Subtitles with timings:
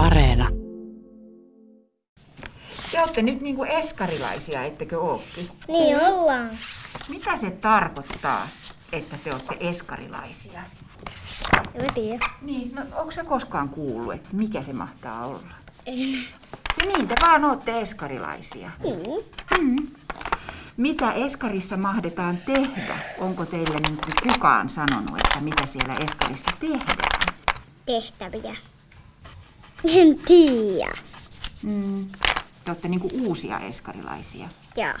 [0.00, 0.48] Areena.
[2.90, 5.48] Te olette nyt niin kuin eskarilaisia, ettekö ookin?
[5.68, 6.50] Niin ollaan.
[7.08, 8.48] Mitä se tarkoittaa,
[8.92, 10.60] että te olette eskarilaisia?
[11.74, 12.26] En mä tiedä.
[12.42, 15.54] Niin, no onko se koskaan kuullut, että mikä se mahtaa olla?
[15.86, 16.12] En.
[16.82, 18.70] Ja niin, te vaan ootte eskarilaisia.
[18.82, 19.24] Niin.
[19.60, 19.88] Mm.
[20.76, 22.96] Mitä Eskarissa mahdetaan tehdä?
[23.18, 27.36] Onko teille niin kukaan sanonut, että mitä siellä Eskarissa tehdään?
[27.86, 28.56] Tehtäviä.
[29.84, 30.90] En tiedä.
[31.62, 32.06] Mm.
[32.64, 34.48] Te olette niin kuin uusia eskarilaisia.
[34.76, 34.92] Joo.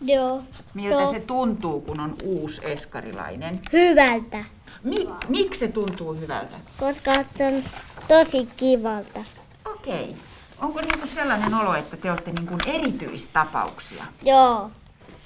[0.00, 0.42] Joo.
[0.74, 1.12] Miltä Joo.
[1.12, 3.60] se tuntuu, kun on uusi eskarilainen?
[3.72, 4.44] Hyvältä.
[4.84, 6.56] Mi- miksi se tuntuu hyvältä?
[6.78, 7.62] Koska se on
[8.08, 9.20] tosi kivalta.
[9.64, 10.14] Okei.
[10.60, 14.04] Onko niinku sellainen olo, että te olette niinku erityistapauksia?
[14.22, 14.70] Joo.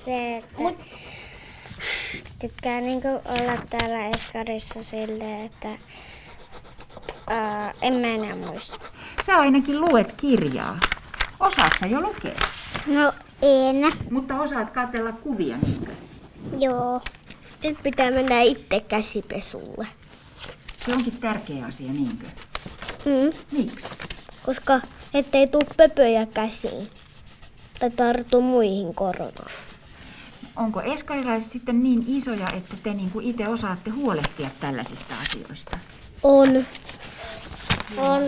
[0.05, 0.85] Se, että
[2.39, 5.69] tykkää niinku olla täällä Eskarissa silleen, että
[7.27, 8.79] ää, en mä enää muista.
[9.27, 10.81] Sä ainakin luet kirjaa.
[11.41, 12.41] Osaat sä jo lukea?
[12.87, 13.93] No en.
[14.11, 15.91] Mutta osaat katsella kuvia niinkö?
[16.59, 17.01] Joo.
[17.63, 19.87] Nyt pitää mennä itse käsipesulle.
[20.79, 22.27] Se onkin tärkeä asia, niinkö?
[23.05, 23.33] Mm.
[23.59, 23.89] Miksi?
[24.47, 24.81] Koska
[25.15, 26.89] ettei tuu pöpöjä käsiin.
[27.79, 29.53] Tai tartu muihin koronaan.
[30.57, 35.79] Onko eskarilaiset sitten niin isoja, että te niinku itse osaatte huolehtia tällaisista asioista?
[36.23, 36.67] On.
[37.97, 38.23] On.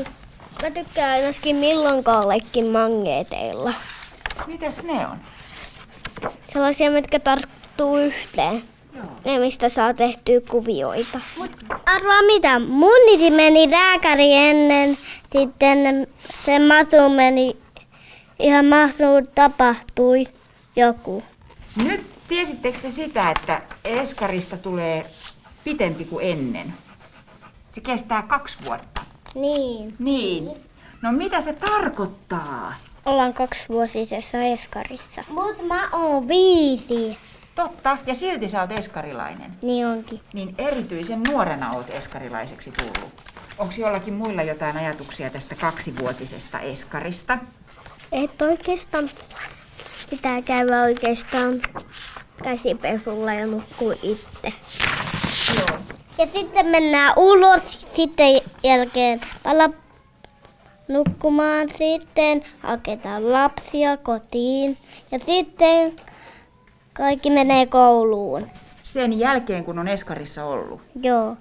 [0.65, 3.75] Mä tykkään ainakin milloinkaan leikkiä mangeeteilla.
[4.47, 5.19] Mitäs ne on?
[6.53, 8.63] Sellaisia, mitkä tarttuu yhteen.
[8.95, 9.05] Joo.
[9.25, 11.21] Ne, mistä saa tehtyä kuvioita.
[11.87, 12.59] Arvaa mitä?
[12.59, 12.91] Mun
[13.37, 14.99] meni lääkäri ennen,
[15.33, 16.07] sitten
[16.45, 17.57] se masu meni,
[18.39, 20.25] ihan masu tapahtui
[20.77, 21.23] joku.
[21.85, 25.11] Nyt tiesittekö te sitä, että eskarista tulee
[25.65, 26.75] pitempi kuin ennen?
[27.73, 28.94] Se kestää kaksi vuotta.
[29.35, 29.95] Niin.
[29.99, 30.51] Niin.
[31.03, 32.75] No mitä se tarkoittaa?
[33.07, 35.25] Ollaan kaksivuotisessa eskarissa.
[35.29, 37.19] Mut mä oon viisi.
[37.55, 39.53] Totta, ja silti sä oot eskarilainen.
[39.63, 40.21] Niin onkin.
[40.33, 43.13] Niin erityisen nuorena oot eskarilaiseksi tullut.
[43.59, 47.39] Onko jollakin muilla jotain ajatuksia tästä kaksivuotisesta eskarista?
[48.13, 49.11] Et oikeastaan
[50.11, 51.63] pitää käydä oikeastaan
[52.43, 54.53] käsipesulla ja nukkuu itse.
[55.59, 55.79] Joo.
[56.19, 59.71] Ja sitten mennään ulos, sitten jälkeen pala
[60.89, 64.77] nukkumaan, sitten haketaan lapsia kotiin
[65.11, 65.93] ja sitten
[66.93, 68.43] kaikki menee kouluun.
[68.83, 70.81] Sen jälkeen, kun on eskarissa ollut.
[71.03, 71.37] Joo.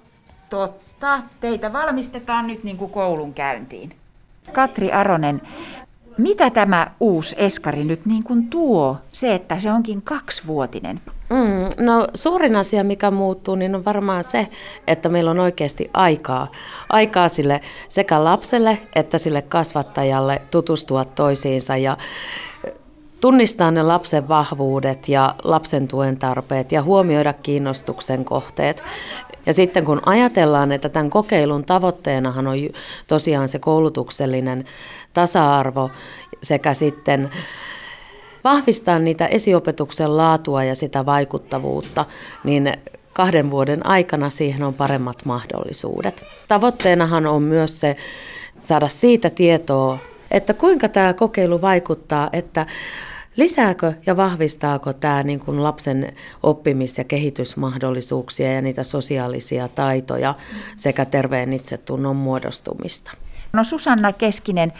[0.50, 3.96] Totta, teitä valmistetaan nyt niin kuin koulun käyntiin.
[4.52, 5.42] Katri Aronen,
[6.18, 11.00] mitä tämä uusi eskari nyt niin kuin tuo, se että se onkin kaksivuotinen?
[11.30, 14.48] Mm, no suurin asia, mikä muuttuu, niin on varmaan se,
[14.86, 16.48] että meillä on oikeasti aikaa.
[16.88, 21.96] Aikaa sille sekä lapselle että sille kasvattajalle tutustua toisiinsa ja
[23.20, 28.84] tunnistaa ne lapsen vahvuudet ja lapsen tuen tarpeet ja huomioida kiinnostuksen kohteet.
[29.46, 32.56] Ja sitten kun ajatellaan, että tämän kokeilun tavoitteenahan on
[33.06, 34.64] tosiaan se koulutuksellinen
[35.12, 35.90] tasa-arvo
[36.42, 37.30] sekä sitten
[38.44, 42.04] vahvistaa niitä esiopetuksen laatua ja sitä vaikuttavuutta,
[42.44, 42.72] niin
[43.12, 46.24] kahden vuoden aikana siihen on paremmat mahdollisuudet.
[46.48, 47.96] Tavoitteenahan on myös se
[48.60, 49.98] saada siitä tietoa,
[50.30, 52.66] että kuinka tämä kokeilu vaikuttaa, että
[53.36, 56.12] lisääkö ja vahvistaako tämä niin kuin lapsen
[56.42, 60.34] oppimis- ja kehitysmahdollisuuksia ja niitä sosiaalisia taitoja
[60.76, 63.12] sekä terveen itsetunnon muodostumista.
[63.52, 64.72] No Susanna Keskinen,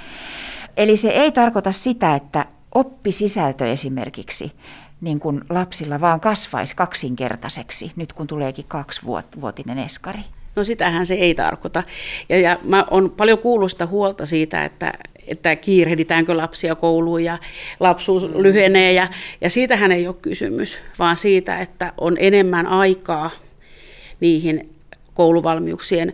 [0.77, 4.53] eli se ei tarkoita sitä, että oppisisältö esimerkiksi
[5.01, 10.21] niin kuin lapsilla vaan kasvaisi kaksinkertaiseksi, nyt kun tuleekin kaksivuotinen eskari.
[10.57, 11.83] No sitähän se ei tarkoita.
[12.29, 14.93] Ja, ja mä on paljon kuullut sitä huolta siitä, että,
[15.27, 17.39] että kiirehditäänkö lapsia kouluun ja
[17.81, 18.93] lapsuus lyhenee.
[18.93, 19.09] Ja,
[19.41, 23.31] ja siitähän ei ole kysymys, vaan siitä, että on enemmän aikaa
[24.21, 24.75] niihin
[25.15, 26.13] kouluvalmiuksien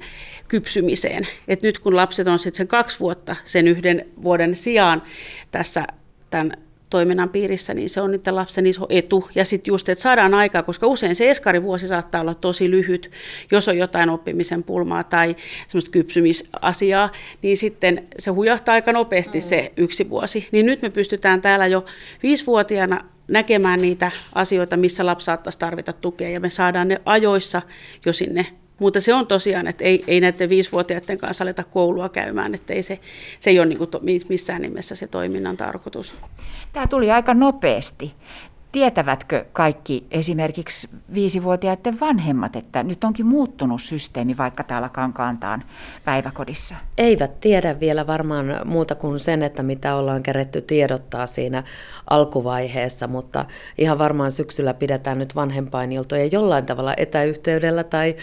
[0.49, 1.27] kypsymiseen.
[1.49, 5.03] Et nyt kun lapset on sitten sen kaksi vuotta sen yhden vuoden sijaan
[5.51, 5.87] tässä
[6.31, 6.53] tämän
[6.91, 9.29] toiminnan piirissä, niin se on nyt lapsen iso etu.
[9.35, 13.11] Ja sitten just, että saadaan aikaa, koska usein se eskarivuosi saattaa olla tosi lyhyt,
[13.51, 15.37] jos on jotain oppimisen pulmaa tai
[15.69, 20.49] semmoista kypsymisasiaa, niin sitten se hujahtaa aika nopeasti se yksi vuosi.
[20.53, 21.85] Niin nyt me pystytään täällä jo
[22.23, 27.63] viisivuotiaana näkemään niitä asioita, missä lapsi saattaisi tarvita tukea, ja me saadaan ne ajoissa
[28.07, 28.47] jo sinne
[28.81, 32.83] mutta se on tosiaan, että ei, ei näiden viisivuotiaiden kanssa aleta koulua käymään, että ei
[32.83, 33.01] se,
[33.41, 36.17] se ei ole niin kuin to, missään nimessä se toiminnan tarkoitus.
[36.73, 38.15] Tämä tuli aika nopeasti.
[38.73, 45.65] tietävätkö kaikki esimerkiksi viisivuotiaiden vanhemmat, että nyt onkin muuttunut systeemi vaikka täällä Kankaantaan
[46.05, 46.75] päiväkodissa?
[46.99, 51.63] Eivät tiedä vielä varmaan muuta kuin sen, että mitä ollaan keretty tiedottaa siinä
[52.11, 53.45] alkuvaiheessa, mutta
[53.79, 58.17] ihan varmaan syksyllä pidetään nyt vanhempainiltoja jollain tavalla etäyhteydellä tai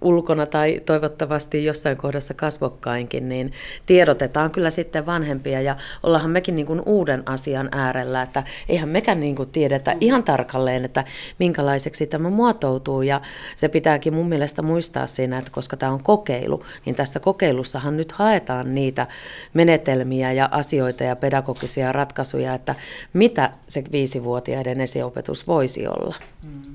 [0.00, 3.52] ulkona tai toivottavasti jossain kohdassa kasvokkainkin, niin
[3.86, 9.20] tiedotetaan kyllä sitten vanhempia ja ollaanhan mekin niin kuin uuden asian äärellä, että eihän mekään
[9.20, 11.04] niin kuin tiedetä ihan tarkalleen, että
[11.38, 13.20] minkälaiseksi tämä muotoutuu ja
[13.56, 18.12] se pitääkin mun mielestä muistaa siinä, että koska tämä on kokeilu, niin tässä kokeilussahan nyt
[18.12, 19.06] haetaan niitä
[19.54, 22.74] menetelmiä ja asioita ja pedagogisia ratkaisuja, että
[23.12, 26.14] mitä se viisivuotiaiden esiopetus voisi olla.
[26.42, 26.73] Mm.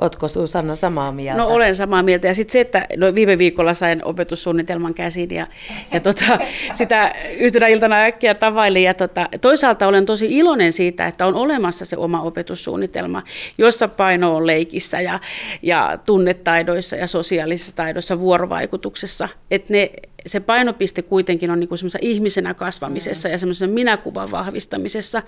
[0.00, 1.42] Oletko Susanna samaa mieltä?
[1.42, 2.26] No olen samaa mieltä.
[2.28, 5.46] Ja sitten se, että no, viime viikolla sain opetussuunnitelman käsiin ja,
[5.92, 6.38] ja tota,
[6.74, 8.82] sitä yhtenä iltana äkkiä tavailin.
[8.82, 13.22] Ja tota, toisaalta olen tosi iloinen siitä, että on olemassa se oma opetussuunnitelma,
[13.58, 15.20] jossa paino on leikissä ja,
[15.62, 19.28] ja tunnetaidoissa ja sosiaalisissa taidoissa, vuorovaikutuksessa.
[19.50, 19.90] Että ne
[20.26, 23.32] se painopiste kuitenkin on niin kuin ihmisenä kasvamisessa mm.
[23.32, 25.22] ja semmoisen minäkuvan vahvistamisessa.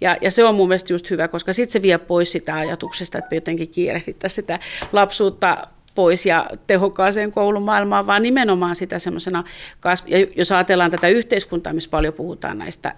[0.00, 3.18] Ja, ja se on mun mielestä just hyvä, koska sitten se vie pois sitä ajatuksesta,
[3.18, 4.58] että me jotenkin kiirehdittäisiin sitä
[4.92, 9.44] lapsuutta pois ja tehokkaaseen koulumaailmaan, vaan nimenomaan sitä semmoisena,
[9.80, 12.94] kasv- ja jos ajatellaan tätä yhteiskuntaa, missä paljon puhutaan näistä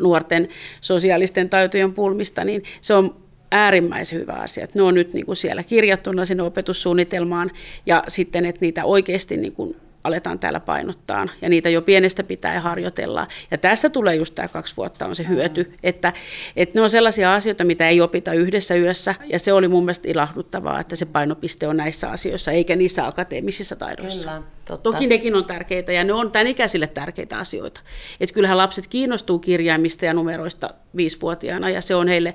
[0.00, 0.46] nuorten
[0.80, 4.64] sosiaalisten taitojen pulmista, niin se on äärimmäisen hyvä asia.
[4.64, 7.50] Että ne on nyt niin kuin siellä kirjattuna sinne opetussuunnitelmaan
[7.86, 12.60] ja sitten, että niitä oikeasti niin kuin aletaan täällä painottaa, ja niitä jo pienestä pitää
[12.60, 13.26] harjoitella.
[13.50, 16.12] Ja tässä tulee just tämä kaksi vuotta on se hyöty, että,
[16.56, 20.08] että ne on sellaisia asioita, mitä ei opita yhdessä yössä, ja se oli mun mielestä
[20.08, 24.28] ilahduttavaa, että se painopiste on näissä asioissa, eikä niissä akateemisissa taidoissa.
[24.28, 24.92] Kyllä, totta.
[24.92, 27.80] Toki nekin on tärkeitä, ja ne on tämän ikäisille tärkeitä asioita.
[28.20, 32.34] Että kyllähän lapset kiinnostuu kirjaimista ja numeroista viisivuotiaana, ja se on heille,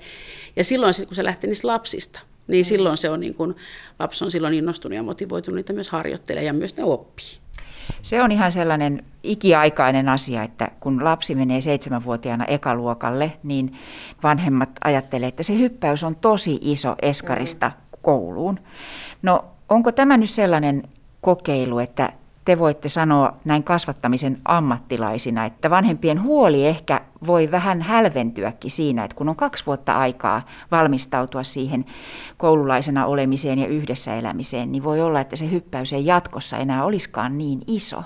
[0.55, 2.67] ja silloin kun se lähtee niistä lapsista, niin mm.
[2.67, 3.55] silloin se on niin kuin,
[3.99, 7.25] lapsi on silloin innostunut ja motivoitunut niitä myös harjoittelemaan ja myös ne oppii.
[8.01, 13.74] Se on ihan sellainen ikiaikainen asia, että kun lapsi menee seitsemänvuotiaana ekaluokalle, niin
[14.24, 18.60] vanhemmat ajattelee, että se hyppäys on tosi iso eskarista kouluun.
[19.22, 20.84] No onko tämä nyt sellainen
[21.22, 22.13] kokeilu, että
[22.47, 29.15] te voitte sanoa näin kasvattamisen ammattilaisina, että vanhempien huoli ehkä voi vähän hälventyäkin siinä, että
[29.15, 30.41] kun on kaksi vuotta aikaa
[30.71, 31.85] valmistautua siihen
[32.38, 37.38] koululaisena olemiseen ja yhdessä elämiseen, niin voi olla, että se hyppäys ei jatkossa enää olisikaan
[37.38, 38.03] niin iso.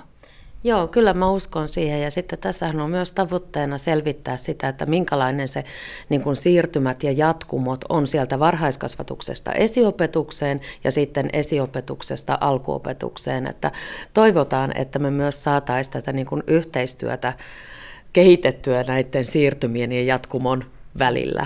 [0.63, 5.47] Joo, kyllä mä uskon siihen ja sitten tässähän on myös tavoitteena selvittää sitä, että minkälainen
[5.47, 5.63] se
[6.09, 13.71] niin kuin siirtymät ja jatkumot on sieltä varhaiskasvatuksesta esiopetukseen ja sitten esiopetuksesta alkuopetukseen, että
[14.13, 17.33] toivotaan, että me myös saataisiin tätä niin kuin yhteistyötä
[18.13, 20.65] kehitettyä näiden siirtymien ja jatkumon
[20.99, 21.45] välillä.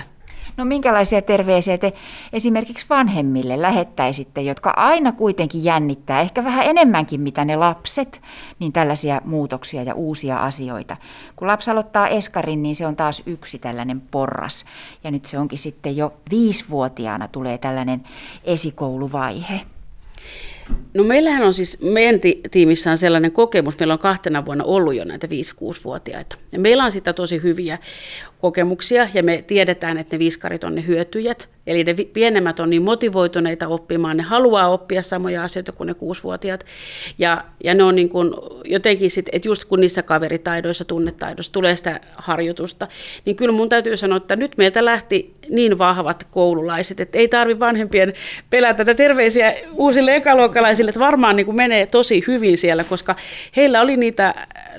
[0.56, 1.92] No minkälaisia terveisiä te
[2.32, 8.20] esimerkiksi vanhemmille lähettäisitte, jotka aina kuitenkin jännittää, ehkä vähän enemmänkin mitä ne lapset,
[8.58, 10.96] niin tällaisia muutoksia ja uusia asioita.
[11.36, 14.64] Kun lapsi aloittaa eskarin, niin se on taas yksi tällainen porras.
[15.04, 18.04] Ja nyt se onkin sitten jo viisivuotiaana tulee tällainen
[18.44, 19.60] esikouluvaihe.
[20.94, 24.94] No meillähän on siis, meidän ti- tiimissä on sellainen kokemus, meillä on kahtena vuonna ollut
[24.94, 26.36] jo näitä 5-6-vuotiaita.
[26.52, 27.78] Ja meillä on sitä tosi hyviä
[28.40, 31.48] kokemuksia ja me tiedetään, että ne viiskarit on ne hyötyjät.
[31.66, 36.66] Eli ne pienemmät on niin motivoituneita oppimaan, ne haluaa oppia samoja asioita kuin ne kuusivuotiaat.
[37.18, 38.34] Ja, ja ne on niin kuin
[38.64, 42.88] jotenkin sitten, että just kun niissä kaveritaidoissa, tunnetaidoissa tulee sitä harjoitusta,
[43.24, 47.58] niin kyllä mun täytyy sanoa, että nyt meiltä lähti niin vahvat koululaiset, että ei tarvi
[47.58, 48.12] vanhempien
[48.50, 53.16] pelätä tätä terveisiä uusille ekaluokkalaisille, että varmaan niin kuin menee tosi hyvin siellä, koska
[53.56, 54.34] heillä oli niitä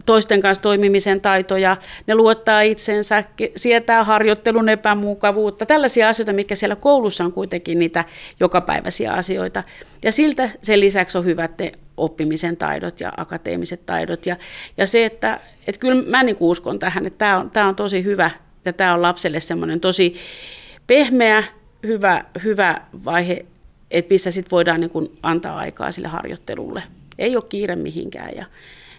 [0.05, 1.77] toisten kanssa toimimisen taitoja,
[2.07, 3.23] ne luottaa itsensä,
[3.55, 8.05] sietää harjoittelun epämukavuutta, tällaisia asioita, mikä siellä koulussa on kuitenkin niitä
[8.39, 9.63] jokapäiväisiä asioita.
[10.03, 14.25] Ja siltä sen lisäksi on hyvät ne oppimisen taidot ja akateemiset taidot.
[14.25, 14.35] Ja,
[14.77, 17.17] ja se, että, että kyllä mä niin uskon tähän, että
[17.53, 18.31] tämä on, on tosi hyvä
[18.65, 20.15] ja tämä on lapselle semmoinen tosi
[20.87, 21.43] pehmeä,
[21.83, 23.45] hyvä, hyvä vaihe,
[23.91, 26.83] että missä sitten voidaan niin antaa aikaa sille harjoittelulle.
[27.17, 28.45] Ei ole kiire mihinkään ja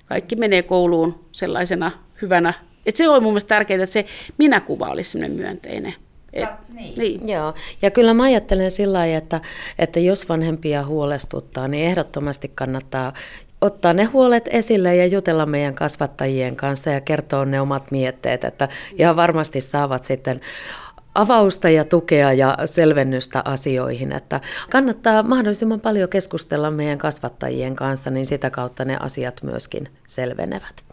[0.09, 1.91] kaikki menee kouluun sellaisena
[2.23, 2.55] hyvänä.
[2.87, 4.05] Et se on mun mielestä tärkeää, että se
[4.39, 5.95] minäkuva olisi sellainen myönteinen.
[6.33, 6.95] Et, niin.
[6.99, 7.29] Niin.
[7.29, 9.41] Joo, ja kyllä mä ajattelen sillä lailla, että,
[9.79, 13.13] että jos vanhempia huolestuttaa, niin ehdottomasti kannattaa
[13.61, 18.69] ottaa ne huolet esille ja jutella meidän kasvattajien kanssa ja kertoa ne omat mietteet, että
[18.99, 20.41] ihan varmasti saavat sitten
[21.19, 28.27] avausta ja tukea ja selvennystä asioihin, että kannattaa mahdollisimman paljon keskustella meidän kasvattajien kanssa, niin
[28.27, 30.88] sitä kautta ne asiat myöskin selvenevät.